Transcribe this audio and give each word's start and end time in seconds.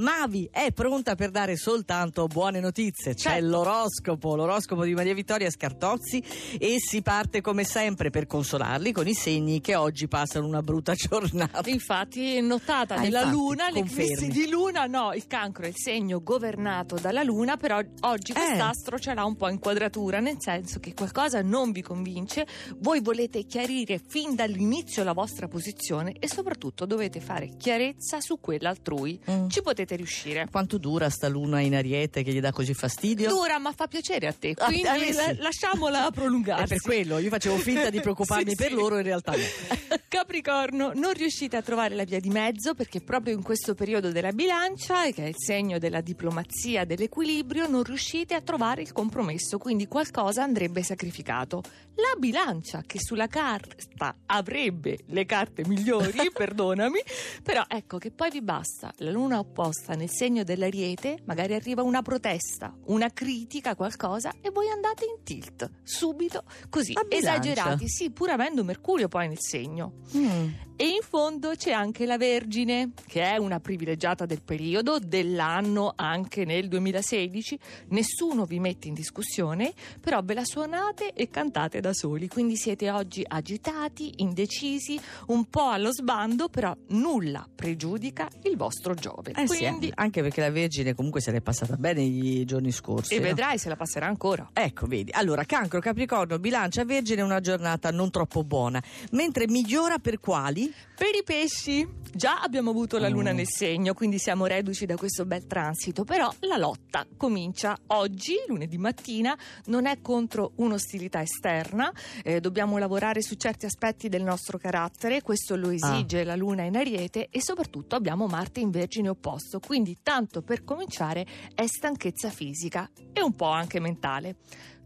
Mavi 0.00 0.48
è 0.50 0.72
pronta 0.72 1.14
per 1.14 1.30
dare 1.30 1.56
soltanto 1.56 2.26
buone 2.26 2.58
notizie. 2.58 3.12
C'è 3.14 3.32
Certo. 3.32 3.46
l'oroscopo, 3.46 4.34
l'oroscopo 4.34 4.84
di 4.84 4.94
Maria 4.94 5.12
Vittoria 5.12 5.50
Scartozzi 5.50 6.24
e 6.58 6.76
si 6.78 7.02
parte 7.02 7.42
come 7.42 7.64
sempre 7.64 8.08
per 8.08 8.26
consolarli 8.26 8.92
con 8.92 9.06
i 9.06 9.12
segni 9.12 9.60
che 9.60 9.74
oggi 9.74 10.08
passano 10.08 10.46
una 10.46 10.62
brutta 10.62 10.94
giornata. 10.96 11.68
Infatti, 11.68 12.40
notata 12.40 12.94
Ah, 12.94 13.00
nella 13.00 13.18
infatti, 13.24 13.36
luna, 13.36 13.64
confermi. 13.70 13.88
l'eclissi 14.08 14.28
di 14.28 14.48
luna, 14.48 14.86
no, 14.86 15.12
il 15.12 15.26
cancro 15.26 15.64
è 15.66 15.68
il 15.68 15.76
segno 15.76 16.22
governato 16.22 16.96
dalla 16.96 17.22
luna, 17.22 17.58
però 17.58 17.78
oggi 18.00 18.32
Eh. 18.32 18.34
quest'astro 18.34 18.98
ce 18.98 19.12
l'ha 19.12 19.24
un 19.26 19.36
po' 19.36 19.50
in 19.50 19.58
quadratura, 19.58 20.18
nel 20.20 20.36
senso 20.38 20.80
che 20.80 20.94
qualcosa 20.94 21.42
non 21.42 21.72
vi 21.72 21.82
convince, 21.82 22.46
voi 22.78 23.00
volete 23.02 23.44
chiarire 23.44 24.00
fin 24.08 24.34
dall'inizio 24.34 25.04
la 25.04 25.12
vostra 25.12 25.46
posizione 25.46 26.14
e 26.18 26.26
soprattutto 26.26 26.86
dovete 26.86 27.20
fare 27.20 27.50
chiarezza 27.58 28.20
su 28.22 28.40
quella 28.40 28.70
altrui. 28.70 29.20
Mm. 29.30 29.48
Ci 29.48 29.60
potete 29.60 29.88
riuscire. 29.96 30.46
Quanto 30.50 30.78
dura 30.78 31.08
sta 31.10 31.28
luna 31.28 31.60
in 31.60 31.74
ariete 31.74 32.22
che 32.22 32.32
gli 32.32 32.40
dà 32.40 32.52
così 32.52 32.74
fastidio? 32.74 33.28
Dura, 33.28 33.58
ma 33.58 33.72
fa 33.72 33.86
piacere 33.86 34.26
a 34.26 34.32
te, 34.32 34.54
Ah, 34.58 34.66
quindi 34.66 34.86
ah, 34.86 34.96
sì. 34.98 35.12
la- 35.12 35.34
lasciamola 35.38 36.06
È 36.08 36.12
prolungarsi. 36.12 36.66
per 36.66 36.80
quello, 36.80 37.18
io 37.18 37.28
facevo 37.30 37.56
finta 37.58 37.90
di 37.90 38.00
preoccuparmi 38.02 38.50
Sì, 38.50 38.56
per 38.56 38.68
sì. 38.68 38.74
loro, 38.74 38.96
in 38.96 39.02
realtà 39.04 39.32
no. 39.32 39.38
Capricorno, 40.10 40.92
non 40.94 41.12
riuscite 41.12 41.56
a 41.56 41.62
trovare 41.62 41.94
la 41.94 42.04
via 42.04 42.20
di 42.20 42.28
mezzo 42.30 42.74
perché 42.74 43.00
proprio 43.00 43.32
in 43.34 43.42
questo 43.42 43.74
periodo 43.74 44.10
della 44.10 44.32
bilancia, 44.32 45.04
che 45.12 45.24
è 45.24 45.28
il 45.28 45.36
segno 45.36 45.78
della 45.78 46.00
diplomazia, 46.00 46.84
dell'equilibrio, 46.84 47.68
non 47.68 47.84
riuscite 47.84 48.34
a 48.34 48.40
trovare 48.40 48.82
il 48.82 48.92
compromesso, 48.92 49.58
quindi 49.58 49.86
qualcosa 49.86 50.42
andrebbe 50.42 50.82
sacrificato. 50.82 51.62
La 51.94 52.18
bilancia, 52.18 52.82
che 52.86 52.98
sulla 53.00 53.26
carta 53.28 54.14
avrebbe 54.26 54.98
le 55.06 55.24
carte 55.26 55.64
migliori, 55.66 56.30
perdonami, 56.32 57.00
però 57.42 57.62
ecco 57.68 57.98
che 57.98 58.10
poi 58.10 58.30
vi 58.30 58.42
basta 58.42 58.92
la 58.98 59.10
luna 59.10 59.38
opposta 59.38 59.79
nel 59.88 60.10
segno 60.10 60.44
dell'ariete, 60.44 61.18
magari 61.24 61.54
arriva 61.54 61.82
una 61.82 62.02
protesta, 62.02 62.74
una 62.86 63.10
critica, 63.10 63.74
qualcosa 63.74 64.32
e 64.40 64.50
voi 64.50 64.68
andate 64.68 65.04
in 65.04 65.22
tilt, 65.22 65.70
subito, 65.82 66.44
così, 66.68 66.94
esagerati, 67.08 67.88
sì, 67.88 68.10
pur 68.10 68.30
avendo 68.30 68.64
Mercurio 68.64 69.08
poi 69.08 69.28
nel 69.28 69.40
segno. 69.40 69.94
Mm. 70.16 70.48
E 70.80 70.86
in 70.86 71.02
fondo 71.02 71.50
c'è 71.56 71.72
anche 71.72 72.06
la 72.06 72.16
Vergine, 72.16 72.92
che 73.06 73.22
è 73.22 73.36
una 73.36 73.60
privilegiata 73.60 74.24
del 74.24 74.40
periodo, 74.40 74.98
dell'anno 74.98 75.92
anche 75.94 76.46
nel 76.46 76.68
2016. 76.68 77.58
Nessuno 77.88 78.46
vi 78.46 78.58
mette 78.60 78.88
in 78.88 78.94
discussione, 78.94 79.74
però 80.00 80.22
ve 80.22 80.32
la 80.32 80.44
suonate 80.46 81.12
e 81.12 81.28
cantate 81.28 81.80
da 81.80 81.92
soli. 81.92 82.28
Quindi 82.28 82.56
siete 82.56 82.90
oggi 82.90 83.22
agitati, 83.28 84.22
indecisi, 84.22 84.98
un 85.26 85.44
po' 85.50 85.68
allo 85.68 85.92
sbando, 85.92 86.48
però 86.48 86.74
nulla 86.88 87.46
pregiudica 87.54 88.30
il 88.44 88.56
vostro 88.56 88.94
Giove. 88.94 89.32
Eh 89.32 89.46
sì, 89.48 89.69
Quindi, 89.70 89.92
anche 89.94 90.22
perché 90.22 90.40
la 90.40 90.50
Vergine 90.50 90.94
comunque 90.94 91.20
se 91.20 91.30
l'è 91.30 91.40
passata 91.40 91.76
bene 91.76 92.02
i 92.02 92.44
giorni 92.44 92.70
scorsi. 92.72 93.14
e 93.14 93.18
no? 93.18 93.24
vedrai 93.24 93.58
se 93.58 93.68
la 93.68 93.76
passerà 93.76 94.06
ancora. 94.06 94.48
Ecco, 94.52 94.86
vedi. 94.86 95.10
Allora, 95.12 95.44
cancro, 95.44 95.80
capricorno, 95.80 96.38
bilancia, 96.38 96.84
vergine, 96.84 97.22
una 97.22 97.40
giornata 97.40 97.90
non 97.90 98.10
troppo 98.10 98.44
buona. 98.44 98.82
Mentre 99.12 99.46
migliora 99.48 99.98
per 99.98 100.20
quali? 100.20 100.72
Per 100.96 101.14
i 101.14 101.22
pesci, 101.24 101.86
già 102.12 102.40
abbiamo 102.42 102.70
avuto 102.70 102.98
la 102.98 103.08
luna 103.08 103.32
Mm. 103.32 103.36
nel 103.36 103.48
segno, 103.48 103.94
quindi 103.94 104.18
siamo 104.18 104.44
reduci 104.46 104.84
da 104.84 104.96
questo 104.96 105.24
bel 105.24 105.46
transito, 105.46 106.04
però 106.04 106.30
la 106.40 106.56
lotta 106.58 107.06
comincia 107.16 107.76
oggi, 107.88 108.34
lunedì 108.48 108.76
mattina, 108.76 109.36
non 109.66 109.86
è 109.86 110.00
contro 110.02 110.52
un'ostilità 110.56 111.22
esterna, 111.22 111.90
eh, 112.22 112.40
dobbiamo 112.40 112.76
lavorare 112.78 113.22
su 113.22 113.34
certi 113.36 113.64
aspetti 113.66 114.08
del 114.08 114.22
nostro 114.22 114.58
carattere, 114.58 115.22
questo 115.22 115.56
lo 115.56 115.70
esige 115.70 116.24
la 116.24 116.36
luna 116.36 116.64
in 116.64 116.76
ariete 116.76 117.28
e 117.30 117.40
soprattutto 117.42 117.94
abbiamo 117.96 118.26
Marte 118.26 118.60
in 118.60 118.70
vergine 118.70 119.08
opposto, 119.08 119.59
quindi 119.60 119.98
tanto 120.02 120.42
per 120.42 120.64
cominciare 120.64 121.26
è 121.54 121.66
stanchezza 121.66 122.30
fisica 122.30 122.90
e 123.12 123.22
un 123.22 123.34
po' 123.34 123.48
anche 123.48 123.78
mentale. 123.78 124.36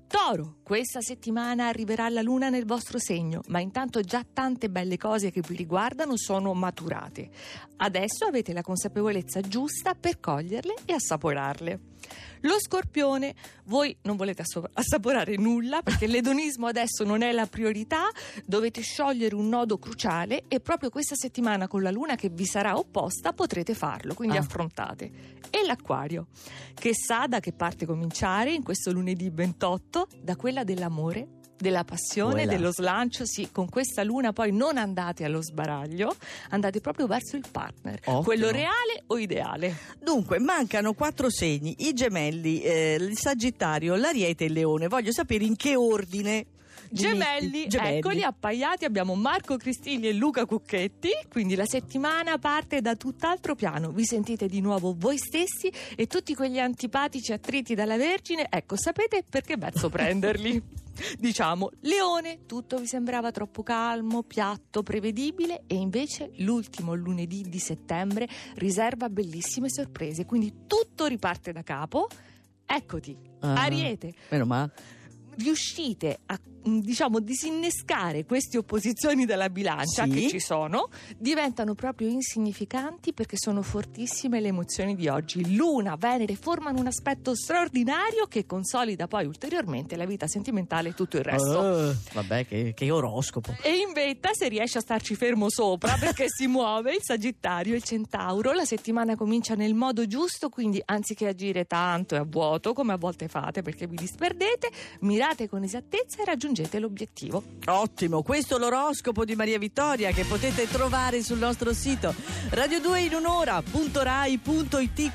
Toro, 0.07 0.59
questa 0.63 1.01
settimana 1.01 1.67
arriverà 1.67 2.09
la 2.09 2.23
luna 2.23 2.49
nel 2.49 2.67
vostro 2.67 2.99
segno, 2.99 3.41
ma 3.49 3.59
intanto 3.59 4.01
già 4.01 4.25
tante 4.31 4.71
belle 4.71 4.97
cose 4.97 5.31
che 5.31 5.41
vi 5.41 5.57
riguardano 5.57 6.17
sono 6.17 6.55
maturate. 6.55 7.31
Adesso 7.79 8.25
avete 8.25 8.53
la 8.53 8.63
consapevolezza 8.63 9.41
giusta 9.41 9.95
per 9.95 10.21
coglierle 10.21 10.75
e 10.85 10.93
assaporarle. 10.93 11.94
Lo 12.41 12.57
scorpione, 12.61 13.35
voi 13.65 13.97
non 14.03 14.17
volete 14.17 14.45
assaporare 14.75 15.37
nulla 15.37 15.83
perché 15.83 16.07
l'edonismo 16.09 16.67
adesso 16.67 17.05
non 17.05 17.23
è 17.23 17.33
la 17.33 17.47
priorità, 17.47 18.09
dovete 18.45 18.81
sciogliere 18.83 19.35
un 19.35 19.49
nodo 19.49 19.79
cruciale 19.79 20.45
e 20.49 20.61
proprio 20.61 20.91
questa 20.91 21.15
settimana 21.15 21.69
con 21.69 21.83
la 21.83 21.91
luna 21.91 22.17
che 22.17 22.29
vi 22.29 22.45
sarà 22.45 22.77
opposta 22.77 23.33
potrete 23.33 23.75
farlo, 23.75 24.15
quindi 24.15 24.37
Ah. 24.37 24.41
affrontate. 24.41 25.11
E 25.51 25.65
l'acquario, 25.65 26.27
che 26.75 26.93
sa 26.95 27.27
da 27.27 27.41
che 27.41 27.53
parte 27.53 27.87
cominciare 27.87 28.53
in 28.53 28.63
questo 28.63 28.91
lunedì 28.93 29.31
28, 29.31 30.09
da 30.21 30.37
quella 30.37 30.65
dell'amore, 30.65 31.29
della 31.57 31.85
passione, 31.85 32.45
Quella. 32.45 32.53
dello 32.53 32.73
slancio, 32.73 33.25
sì, 33.27 33.49
con 33.51 33.69
questa 33.69 34.03
luna 34.03 34.33
poi 34.33 34.53
non 34.53 34.77
andate 34.77 35.25
allo 35.25 35.43
sbaraglio, 35.43 36.15
andate 36.51 36.81
proprio 36.81 37.07
verso 37.07 37.37
il 37.37 37.45
partner, 37.51 37.99
Ottimo. 38.01 38.23
quello 38.23 38.51
reale 38.51 39.03
o 39.07 39.19
ideale. 39.19 39.77
Dunque, 40.01 40.39
mancano 40.39 40.93
quattro 40.95 41.31
segni, 41.31 41.75
i 41.89 41.93
gemelli, 41.93 42.61
eh, 42.63 42.97
il 43.01 43.17
sagittario, 43.19 43.95
l'ariete 43.97 44.45
e 44.45 44.47
il 44.49 44.53
leone. 44.53 44.89
Voglio 44.89 45.13
sapere 45.13 45.45
in 45.45 45.57
che 45.57 45.77
ordine. 45.77 46.47
Li 46.91 46.97
Gemelli. 46.99 47.67
Gemelli. 47.69 47.97
eccoli 47.99 48.23
appaiati, 48.23 48.85
abbiamo 48.85 49.15
Marco 49.15 49.57
Cristilli 49.57 50.09
e 50.09 50.13
Luca 50.13 50.45
Cucchetti, 50.47 51.11
quindi 51.29 51.55
la 51.55 51.67
settimana 51.67 52.39
parte 52.39 52.81
da 52.81 52.95
tutt'altro 52.97 53.55
piano, 53.55 53.91
vi 53.91 54.05
sentite 54.05 54.47
di 54.47 54.61
nuovo 54.61 54.95
voi 54.97 55.19
stessi 55.19 55.73
e 55.97 56.07
tutti 56.07 56.35
quegli 56.35 56.59
antipatici 56.59 57.33
attriti 57.33 57.75
dalla 57.75 57.97
Vergine, 57.97 58.47
ecco 58.51 58.77
sapete 58.77 59.25
perché 59.29 59.57
verso 59.57 59.89
prenderli. 59.89 60.83
Diciamo, 61.19 61.71
Leone, 61.81 62.47
tutto 62.47 62.79
vi 62.79 62.87
sembrava 62.87 63.33
troppo 63.33 63.65
calmo, 63.65 64.23
piatto, 64.23 64.85
prevedibile 64.85 65.65
e 65.67 65.75
invece 65.75 66.31
l'ultimo 66.37 66.95
lunedì 66.95 67.43
di 67.49 67.59
settembre 67.59 68.29
riserva 68.55 69.09
bellissime 69.09 69.69
sorprese, 69.69 70.25
quindi 70.25 70.53
tutto 70.69 71.07
riparte 71.07 71.51
da 71.51 71.63
capo. 71.63 72.07
Eccoti, 72.65 73.17
Ah, 73.41 73.63
Ariete, 73.65 74.15
Meno 74.31 74.47
male. 74.47 74.73
Riuscite 75.39 76.21
a 76.27 76.39
mh, 76.65 76.79
diciamo 76.79 77.21
disinnescare 77.21 78.25
queste 78.25 78.59
opposizioni 78.59 79.25
della 79.27 79.51
bilancia 79.51 80.05
Sì. 80.05 80.11
che 80.11 80.29
ci 80.29 80.41
sono 80.41 80.89
diventano 81.17 81.75
proprio 81.75 82.09
insignificanti 82.09 83.13
perché 83.13 83.37
sono 83.37 83.63
fortissime 83.63 84.41
le 84.41 84.49
emozioni 84.49 84.95
di 84.95 85.09
oggi 85.09 85.55
Luna, 85.57 85.97
Venere 85.97 86.37
formano 86.37 86.81
un 86.81 86.87
aspetto 86.87 87.35
straordinario 87.35 88.27
che 88.29 88.47
consolida 88.47 89.07
poi 89.07 89.27
ulteriormente 89.27 89.97
la 89.97 90.05
vita 90.07 90.27
sentimentale 90.27 90.91
e 90.91 90.95
tutto 90.95 91.17
il 91.17 91.25
resto 91.25 91.91
Eh, 91.91 91.95
vabbè, 92.13 92.47
che, 92.47 92.73
che 92.75 92.91
oroscopo. 92.91 93.55
e 93.63 93.77
in 93.77 93.93
vetta 93.93 94.31
se 94.33 94.49
riesce 94.49 94.79
a 94.79 94.81
starci 94.81 95.15
fermo 95.15 95.51
sopra 95.51 95.97
perché 96.01 96.27
si 96.29 96.47
muove 96.47 96.93
il 96.95 97.01
Sagittario 97.03 97.75
e 97.75 97.77
il 97.77 97.83
Centauro 97.83 98.53
la 98.53 98.65
settimana 98.65 99.17
comincia 99.17 99.55
nel 99.55 99.75
modo 99.75 100.07
giusto 100.07 100.49
quindi 100.49 100.81
anziché 100.85 101.29
agire 101.29 101.67
tanto 101.67 102.15
e 102.15 102.19
a 102.19 102.25
vuoto 102.25 102.73
come 102.73 102.93
a 102.93 102.97
volte 102.97 103.29
fate 103.29 103.63
perché 103.63 103.87
vi 103.87 103.97
disperdete 103.97 104.71
mirate 105.01 105.24
con 105.49 105.63
esattezza 105.63 106.21
e 106.21 106.27
raggiungete 106.27 106.79
l'obiettivo. 106.79 107.43
Ottimo, 107.67 108.23
questo 108.23 108.57
è 108.57 108.59
l'oroscopo 108.59 109.25
di 109.25 109.35
Maria 109.35 109.59
Vittoria 109.59 110.11
che 110.11 110.25
potete 110.25 110.69
trovare 110.69 111.23
sul 111.23 111.39
nostro 111.39 111.73
sito 111.73 112.15
radio2inunora.rai.it 112.51 115.13